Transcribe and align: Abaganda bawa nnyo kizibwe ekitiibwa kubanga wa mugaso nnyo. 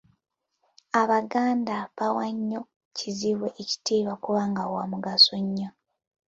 Abaganda 1.01 1.75
bawa 1.97 2.25
nnyo 2.35 2.61
kizibwe 2.97 3.47
ekitiibwa 3.61 4.13
kubanga 4.23 4.61
wa 4.73 4.83
mugaso 4.91 5.33
nnyo. 5.43 5.69